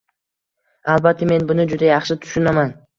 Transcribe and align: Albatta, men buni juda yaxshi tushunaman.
Albatta, 0.95 1.29
men 1.35 1.47
buni 1.53 1.69
juda 1.77 1.93
yaxshi 1.95 2.23
tushunaman. 2.27 2.79